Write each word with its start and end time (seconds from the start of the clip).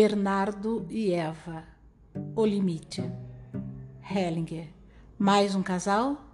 Bernardo 0.00 0.86
e 0.88 1.10
Eva, 1.10 1.64
O 2.36 2.46
Limite. 2.46 3.02
Hellinger, 4.08 4.68
mais 5.18 5.56
um 5.56 5.62
casal? 5.62 6.24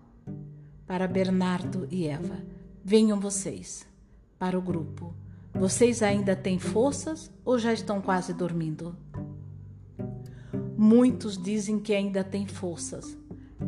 Para 0.86 1.08
Bernardo 1.08 1.88
e 1.90 2.06
Eva, 2.06 2.44
venham 2.84 3.18
vocês. 3.18 3.88
Para 4.38 4.58
o 4.58 4.60
grupo, 4.60 5.14
vocês 5.54 6.02
ainda 6.02 6.36
têm 6.36 6.58
forças 6.58 7.32
ou 7.42 7.58
já 7.58 7.72
estão 7.72 8.02
quase 8.02 8.34
dormindo? 8.34 8.94
Muitos 10.76 11.42
dizem 11.42 11.80
que 11.80 11.94
ainda 11.94 12.22
têm 12.22 12.46
forças. 12.46 13.16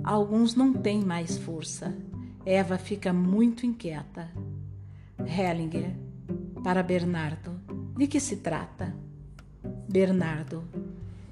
Alguns 0.04 0.54
não 0.54 0.74
têm 0.74 1.02
mais 1.02 1.38
força. 1.38 1.96
Eva 2.44 2.76
fica 2.76 3.14
muito 3.14 3.64
inquieta. 3.64 4.30
Hellinger, 5.18 5.96
para 6.63 6.82
Bernardo, 6.82 7.58
de 7.96 8.07
que 8.07 8.21
se 8.21 8.36
trata? 8.36 9.05
Bernardo, 9.89 10.64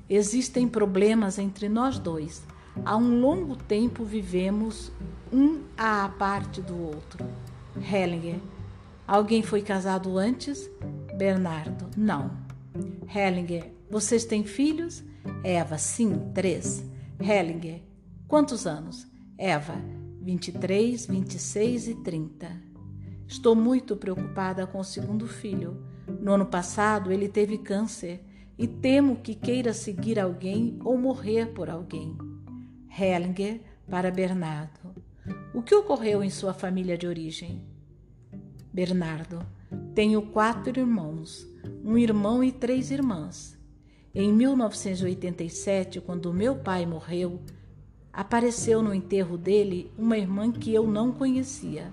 existem 0.09 0.69
problemas 0.69 1.39
entre 1.39 1.69
nós 1.69 1.99
dois. 1.99 2.43
Há 2.85 2.97
um 2.97 3.21
longo 3.21 3.57
tempo 3.57 4.05
vivemos 4.05 4.93
um 5.33 5.63
à 5.77 6.09
parte 6.09 6.61
do 6.61 6.81
outro. 6.81 7.25
Hellinger, 7.77 8.39
alguém 9.07 9.43
foi 9.43 9.63
casado 9.63 10.17
antes? 10.19 10.71
Bernardo, 11.17 11.87
não. 11.97 12.31
Hellinger, 13.13 13.73
vocês 13.91 14.25
têm 14.25 14.45
filhos? 14.45 15.03
Eva, 15.43 15.79
sim, 15.79 16.31
três. 16.33 16.85
Hellinger, 17.21 17.83
quantos 18.29 18.67
anos? 18.67 19.07
Eva, 19.37 19.75
23, 20.21 21.07
26 21.07 21.89
e 21.89 21.95
30. 21.97 22.51
Estou 23.27 23.57
muito 23.57 23.97
preocupada 23.97 24.67
com 24.67 24.79
o 24.79 24.85
segundo 24.85 25.27
filho. 25.27 25.83
No 26.21 26.35
ano 26.35 26.47
passado 26.47 27.11
ele 27.11 27.29
teve 27.29 27.59
câncer 27.59 28.25
e 28.59 28.67
temo 28.67 29.17
que 29.17 29.35
queira 29.35 29.73
seguir 29.73 30.19
alguém 30.19 30.79
ou 30.85 30.97
morrer 30.97 31.47
por 31.53 31.69
alguém. 31.69 32.17
Hellinger 32.89 33.61
para 33.89 34.11
Bernardo. 34.11 34.95
O 35.53 35.63
que 35.63 35.75
ocorreu 35.75 36.23
em 36.23 36.31
sua 36.31 36.55
família 36.55 36.97
de 36.97 37.07
origem? 37.07 37.65
Bernardo. 38.73 39.45
Tenho 39.95 40.23
quatro 40.23 40.79
irmãos, 40.79 41.47
um 41.85 41.97
irmão 41.97 42.43
e 42.43 42.53
três 42.53 42.91
irmãs. 42.91 43.59
Em 44.15 44.33
1987, 44.33 46.01
quando 46.01 46.33
meu 46.33 46.57
pai 46.57 46.87
morreu, 46.87 47.41
apareceu 48.13 48.81
no 48.81 48.95
enterro 48.95 49.37
dele 49.37 49.91
uma 49.99 50.17
irmã 50.17 50.53
que 50.53 50.73
eu 50.73 50.87
não 50.87 51.11
conhecia. 51.13 51.93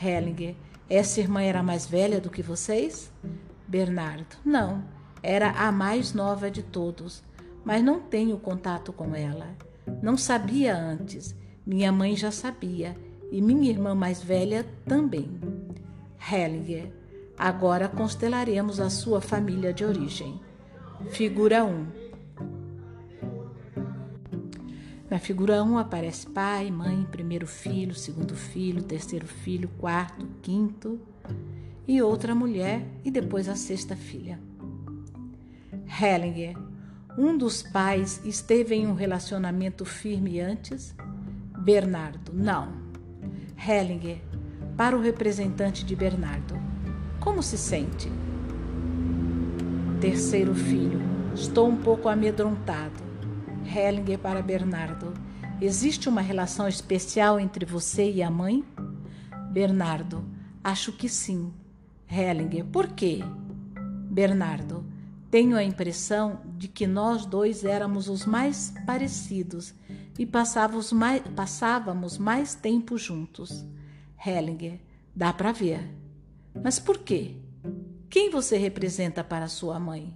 Hellinger. 0.00 0.54
Essa 0.88 1.20
irmã 1.20 1.42
era 1.42 1.64
mais 1.64 1.84
velha 1.84 2.20
do 2.20 2.30
que 2.30 2.42
vocês? 2.42 3.10
Bernardo. 3.66 4.36
Não. 4.44 4.84
Era 5.28 5.50
a 5.50 5.72
mais 5.72 6.12
nova 6.12 6.48
de 6.48 6.62
todos, 6.62 7.20
mas 7.64 7.82
não 7.82 7.98
tenho 7.98 8.38
contato 8.38 8.92
com 8.92 9.12
ela. 9.12 9.48
Não 10.00 10.16
sabia 10.16 10.78
antes. 10.78 11.34
Minha 11.66 11.90
mãe 11.90 12.14
já 12.14 12.30
sabia 12.30 12.96
e 13.32 13.42
minha 13.42 13.68
irmã 13.68 13.92
mais 13.92 14.22
velha 14.22 14.64
também. 14.86 15.28
Hellinger. 16.30 16.92
Agora 17.36 17.88
constelaremos 17.88 18.78
a 18.78 18.88
sua 18.88 19.20
família 19.20 19.72
de 19.72 19.84
origem. 19.84 20.40
Figura 21.10 21.64
1. 21.64 21.86
Na 25.10 25.18
figura 25.18 25.60
1 25.60 25.76
aparece 25.76 26.28
pai, 26.28 26.70
mãe, 26.70 27.04
primeiro 27.10 27.48
filho, 27.48 27.96
segundo 27.96 28.36
filho, 28.36 28.80
terceiro 28.84 29.26
filho, 29.26 29.68
quarto, 29.76 30.24
quinto 30.40 31.00
e 31.84 32.00
outra 32.00 32.32
mulher 32.32 32.86
e 33.04 33.10
depois 33.10 33.48
a 33.48 33.56
sexta 33.56 33.96
filha. 33.96 34.45
Hellinger. 35.98 36.54
Um 37.16 37.38
dos 37.38 37.62
pais 37.62 38.20
esteve 38.24 38.74
em 38.74 38.86
um 38.86 38.92
relacionamento 38.92 39.84
firme 39.86 40.38
antes? 40.40 40.94
Bernardo. 41.58 42.32
Não. 42.34 42.74
Hellinger. 43.56 44.20
Para 44.76 44.94
o 44.94 45.00
representante 45.00 45.84
de 45.86 45.96
Bernardo. 45.96 46.54
Como 47.18 47.42
se 47.42 47.56
sente? 47.56 48.12
Terceiro 49.98 50.54
filho. 50.54 51.00
Estou 51.34 51.66
um 51.66 51.76
pouco 51.76 52.10
amedrontado. 52.10 53.02
Hellinger 53.64 54.18
para 54.18 54.42
Bernardo. 54.42 55.14
Existe 55.60 56.10
uma 56.10 56.20
relação 56.20 56.68
especial 56.68 57.40
entre 57.40 57.64
você 57.64 58.10
e 58.10 58.22
a 58.22 58.30
mãe? 58.30 58.62
Bernardo. 59.50 60.22
Acho 60.62 60.92
que 60.92 61.08
sim. 61.08 61.50
Hellinger. 62.06 62.66
Por 62.66 62.88
quê? 62.88 63.24
Bernardo. 64.10 64.85
Tenho 65.36 65.54
a 65.54 65.62
impressão 65.62 66.40
de 66.56 66.66
que 66.66 66.86
nós 66.86 67.26
dois 67.26 67.62
éramos 67.62 68.08
os 68.08 68.24
mais 68.24 68.72
parecidos 68.86 69.74
e 70.18 70.24
passávamos 70.24 70.90
mais, 70.94 71.22
passávamos 71.36 72.16
mais 72.16 72.54
tempo 72.54 72.96
juntos. 72.96 73.62
Hellinger, 74.26 74.80
dá 75.14 75.34
para 75.34 75.52
ver. 75.52 75.94
Mas 76.64 76.78
por 76.78 76.96
quê? 76.96 77.36
Quem 78.08 78.30
você 78.30 78.56
representa 78.56 79.22
para 79.22 79.46
sua 79.46 79.78
mãe? 79.78 80.14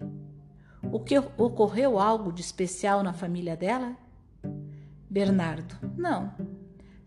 O 0.91 0.99
que 0.99 1.19
ocorreu 1.19 1.99
algo 1.99 2.33
de 2.33 2.41
especial 2.41 3.03
na 3.03 3.13
família 3.13 3.55
dela? 3.55 3.95
Bernardo, 5.11 5.77
não. 5.99 6.33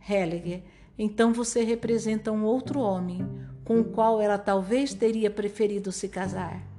Hellinger, 0.08 0.62
então 1.00 1.34
você 1.34 1.64
representa 1.64 2.32
um 2.32 2.44
outro 2.44 2.80
homem 2.80 3.28
com 3.66 3.80
o 3.80 3.86
qual 3.86 4.22
ela 4.22 4.38
talvez 4.38 4.94
teria 4.94 5.32
preferido 5.32 5.92
se 5.92 6.08
casar. 6.08 6.73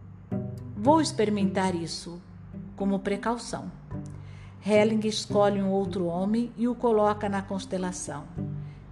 Vou 0.85 1.01
experimentar 1.01 1.75
isso 1.75 2.21
como 2.77 2.99
precaução. 2.99 3.73
Helling 4.63 5.09
escolhe 5.09 5.63
um 5.63 5.71
outro 5.71 6.05
homem 6.05 6.53
e 6.59 6.69
o 6.69 6.75
coloca 6.75 7.27
na 7.27 7.41
constelação. 7.41 8.25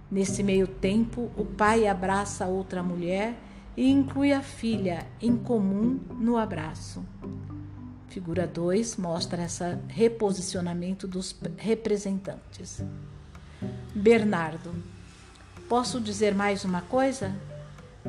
Nesse 0.09 0.41
meio 0.41 0.65
tempo, 0.65 1.29
o 1.37 1.45
pai 1.45 1.85
abraça 1.85 2.47
outra 2.47 2.81
mulher 2.81 3.35
e 3.77 3.91
inclui 3.91 4.33
a 4.33 4.41
filha 4.41 5.05
em 5.21 5.37
comum 5.37 5.99
no 6.19 6.35
abraço. 6.35 7.05
Figura 8.07 8.47
2 8.47 8.97
mostra 8.97 9.43
esse 9.43 9.77
reposicionamento 9.87 11.07
dos 11.07 11.39
representantes. 11.57 12.83
Bernardo, 13.93 14.73
posso 15.69 16.01
dizer 16.01 16.33
mais 16.33 16.65
uma 16.65 16.81
coisa? 16.81 17.35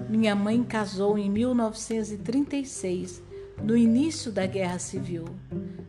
Minha 0.09 0.35
mãe 0.35 0.65
casou 0.65 1.19
em 1.19 1.29
1936 1.29 3.34
no 3.63 3.77
início 3.77 4.31
da 4.33 4.47
Guerra 4.47 4.79
Civil. 4.79 5.25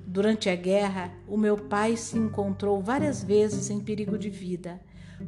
Durante 0.05 0.49
a 0.49 0.55
guerra, 0.55 1.11
o 1.27 1.37
meu 1.37 1.57
pai 1.57 1.97
se 1.97 2.17
encontrou 2.17 2.81
várias 2.81 3.23
vezes 3.23 3.69
em 3.69 3.79
perigo 3.79 4.17
de 4.17 4.29
vida. 4.29 4.79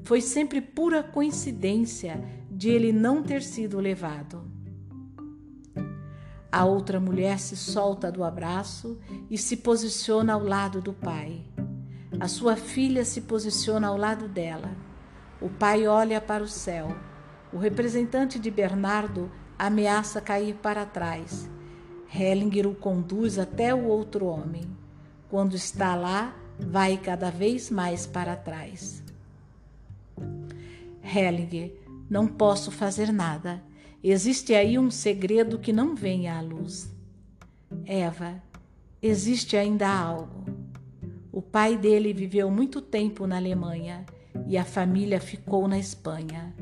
Foi 0.04 0.22
sempre 0.22 0.62
pura 0.62 1.04
coincidência 1.04 2.24
de 2.50 2.70
ele 2.70 2.92
não 2.92 3.22
ter 3.22 3.42
sido 3.42 3.80
levado. 3.80 4.44
A 6.52 6.64
outra 6.66 7.00
mulher 7.00 7.40
se 7.40 7.58
solta 7.58 8.12
do 8.12 8.24
abraço 8.24 8.98
e 9.30 9.38
se 9.38 9.58
posiciona 9.58 10.34
ao 10.34 10.44
lado 10.44 10.82
do 10.82 10.94
pai. 10.94 11.44
A 12.20 12.28
sua 12.28 12.56
filha 12.56 13.04
se 13.04 13.22
posiciona 13.22 13.88
ao 13.88 13.98
lado 13.98 14.28
dela. 14.28 14.72
O 15.42 15.50
pai 15.50 15.86
olha 15.86 16.20
para 16.20 16.44
o 16.44 16.48
céu. 16.48 16.96
O 17.52 17.58
representante 17.58 18.40
de 18.40 18.50
Bernardo 18.50 19.30
ameaça 19.60 20.22
cair 20.22 20.56
para 20.56 20.86
trás. 20.86 21.50
Hellinger 22.14 22.68
o 22.68 22.74
conduz 22.74 23.38
até 23.38 23.74
o 23.76 23.86
outro 23.86 24.26
homem. 24.26 24.64
Quando 25.30 25.56
está 25.56 25.94
lá, 25.94 26.36
vai 26.58 26.98
cada 26.98 27.30
vez 27.30 27.70
mais 27.70 28.08
para 28.08 28.36
trás. 28.36 29.04
Hellinger, 31.04 31.74
não 32.10 32.28
posso 32.28 32.72
fazer 32.72 33.12
nada. 33.12 33.62
Existe 34.04 34.54
aí 34.54 34.80
um 34.80 34.90
segredo 34.90 35.60
que 35.60 35.74
não 35.74 35.96
vem 35.96 36.30
à 36.30 36.40
luz. 36.40 36.90
Eva, 37.86 38.42
existe 39.02 39.58
ainda 39.58 39.90
algo. 39.90 40.46
O 41.32 41.42
pai 41.42 41.78
dele 41.78 42.14
viveu 42.14 42.50
muito 42.50 42.82
tempo 42.82 43.28
na 43.28 43.38
Alemanha 43.38 44.06
e 44.48 44.58
a 44.58 44.64
família 44.64 45.20
ficou 45.20 45.68
na 45.68 45.78
Espanha. 45.78 46.56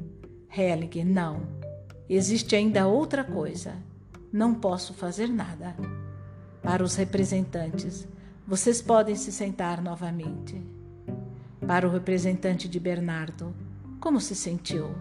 Hellinger, 0.50 1.06
não. 1.06 1.42
Existe 2.10 2.56
ainda 2.56 2.88
outra 2.88 3.24
coisa 3.24 3.76
não 4.36 4.54
posso 4.54 4.94
fazer 4.94 5.30
nada. 5.30 5.74
Para 6.62 6.84
os 6.84 6.96
representantes, 6.96 8.06
vocês 8.46 8.82
podem 8.82 9.16
se 9.16 9.32
sentar 9.32 9.82
novamente. 9.82 10.62
Para 11.66 11.88
o 11.88 11.90
representante 11.90 12.68
de 12.68 12.78
Bernardo, 12.78 13.56
como 13.98 14.20
se 14.20 14.36
sentiu? 14.36 14.94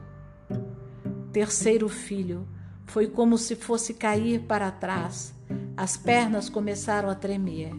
Terceiro 1.33 1.89
filho, 1.89 2.47
foi 2.87 3.09
como 3.09 3.37
se 3.37 3.57
fosse 3.57 3.93
cair 3.93 4.43
para 4.43 4.71
trás. 4.71 5.35
As 5.77 5.97
pernas 5.97 6.49
começaram 6.49 7.11
a 7.11 7.15
tremer. 7.17 7.73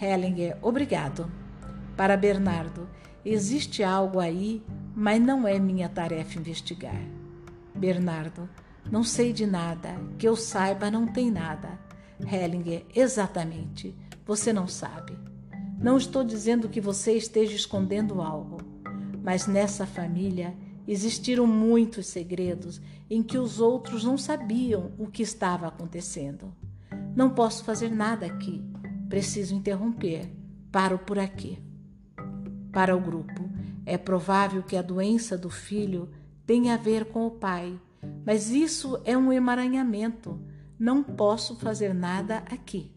Hellinger, 0.00 0.56
obrigado. 0.62 1.28
Para 1.96 2.16
Bernardo, 2.16 2.88
existe 3.24 3.82
algo 3.82 4.20
aí, 4.20 4.62
mas 4.94 5.20
não 5.20 5.48
é 5.48 5.58
minha 5.58 5.88
tarefa 5.88 6.38
investigar. 6.38 7.02
Bernardo, 7.74 8.48
não 8.90 9.02
sei 9.02 9.32
de 9.32 9.46
nada, 9.46 9.96
que 10.18 10.28
eu 10.28 10.36
saiba, 10.36 10.90
não 10.90 11.06
tem 11.06 11.30
nada. 11.30 11.78
Hellinger, 12.20 12.84
exatamente. 12.94 13.94
Você 14.26 14.52
não 14.52 14.68
sabe. 14.68 15.16
Não 15.78 15.96
estou 15.96 16.22
dizendo 16.22 16.68
que 16.68 16.80
você 16.80 17.12
esteja 17.12 17.54
escondendo 17.54 18.22
algo, 18.22 18.58
mas 19.22 19.46
nessa 19.46 19.86
família 19.86 20.54
existiram 20.86 21.46
muitos 21.46 22.06
segredos 22.06 22.80
em 23.10 23.22
que 23.22 23.38
os 23.38 23.60
outros 23.60 24.04
não 24.04 24.16
sabiam 24.16 24.92
o 24.98 25.06
que 25.06 25.22
estava 25.22 25.66
acontecendo. 25.66 26.54
Não 27.14 27.30
posso 27.30 27.64
fazer 27.64 27.90
nada 27.90 28.26
aqui. 28.26 28.62
Preciso 29.08 29.54
interromper. 29.54 30.30
Paro 30.70 30.98
por 30.98 31.18
aqui. 31.18 31.58
Para 32.72 32.96
o 32.96 33.00
grupo, 33.00 33.50
é 33.84 33.98
provável 33.98 34.62
que 34.62 34.76
a 34.76 34.82
doença 34.82 35.36
do 35.36 35.50
filho 35.50 36.08
tenha 36.46 36.74
a 36.74 36.78
ver 36.78 37.06
com 37.06 37.26
o 37.26 37.30
pai, 37.30 37.78
mas 38.24 38.50
isso 38.50 39.00
é 39.04 39.16
um 39.16 39.32
emaranhamento. 39.32 40.40
Não 40.78 41.02
posso 41.02 41.56
fazer 41.56 41.94
nada 41.94 42.38
aqui. 42.50 42.90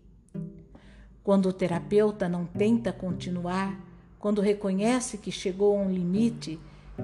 Quando 1.23 1.47
o 1.47 1.53
terapeuta 1.53 2.29
não 2.29 2.45
tenta 2.45 2.93
continuar, 2.93 3.79
quando 4.19 4.41
reconhece 4.41 5.17
que 5.17 5.31
chegou 5.31 5.77
a 5.77 5.81
um 5.81 5.91
limite 5.91 6.59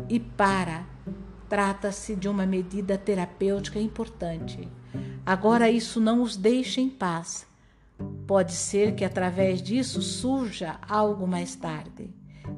e 0.09 0.19
para, 0.19 0.85
trata-se 1.49 2.15
de 2.15 2.29
uma 2.29 2.45
medida 2.45 2.97
terapêutica 2.97 3.79
importante. 3.79 4.67
Agora, 5.25 5.69
isso 5.69 5.99
não 5.99 6.21
os 6.21 6.35
deixa 6.35 6.81
em 6.81 6.89
paz. 6.89 7.47
Pode 8.25 8.53
ser 8.53 8.95
que 8.95 9.05
através 9.05 9.61
disso 9.61 10.01
surja 10.01 10.79
algo 10.87 11.27
mais 11.27 11.55
tarde. 11.55 12.09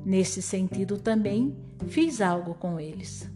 Nesse 0.05 0.41
sentido, 0.41 0.97
também 0.97 1.55
fiz 1.87 2.21
algo 2.21 2.53
com 2.53 2.79
eles. 2.79 3.29